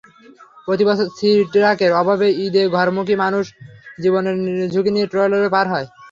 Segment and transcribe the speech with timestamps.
[0.67, 3.45] প্রতিবছর সি-ট্রাকের অভাবে ঈদে ঘরমুখী মানুষ
[3.99, 4.35] জীবনের
[4.73, 5.87] ঝুঁকি নিয়ে ট্রলারে পার হয়।